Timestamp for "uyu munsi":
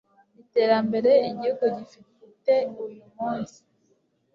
2.83-3.59